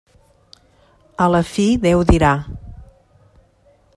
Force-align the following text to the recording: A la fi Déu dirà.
A 1.25 1.27
la 1.33 1.41
fi 1.51 1.67
Déu 1.85 2.03
dirà. 2.13 2.33